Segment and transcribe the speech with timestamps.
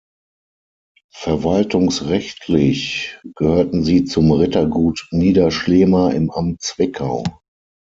[1.13, 7.23] Verwaltungsrechtlich gehörten sie zum Rittergut Niederschlema im Amt Zwickau.